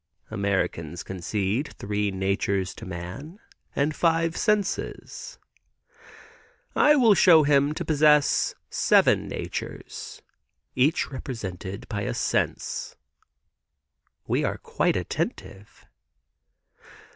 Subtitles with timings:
[0.31, 3.37] "Americans concede three natures to man
[3.75, 5.37] and five senses.
[6.75, 10.23] I will show him to possess seven natures,
[10.73, 12.95] each represented by a sense."
[14.25, 15.85] We are quite attentive.